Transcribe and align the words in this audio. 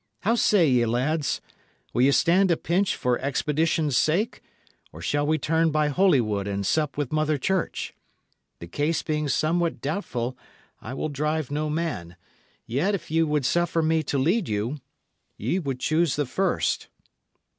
How 0.21 0.33
say 0.33 0.67
ye, 0.67 0.83
lads? 0.87 1.41
Will 1.93 2.01
ye 2.01 2.09
stand 2.09 2.49
a 2.49 2.57
pinch 2.57 2.95
for 2.95 3.19
expedition's 3.19 3.95
sake, 3.95 4.41
or 4.91 4.99
shall 4.99 5.27
we 5.27 5.37
turn 5.37 5.69
by 5.69 5.89
Holywood 5.89 6.47
and 6.47 6.65
sup 6.65 6.97
with 6.97 7.11
Mother 7.11 7.37
Church? 7.37 7.93
The 8.57 8.65
case 8.65 9.03
being 9.03 9.27
somewhat 9.27 9.79
doubtful, 9.79 10.35
I 10.81 10.95
will 10.95 11.09
drive 11.09 11.51
no 11.51 11.69
man; 11.69 12.15
yet 12.65 12.95
if 12.95 13.11
ye 13.11 13.21
would 13.21 13.45
suffer 13.45 13.83
me 13.83 14.01
to 14.01 14.17
lead 14.17 14.49
you, 14.49 14.77
ye 15.37 15.59
would 15.59 15.79
choose 15.79 16.15
the 16.15 16.25
first." 16.25 16.87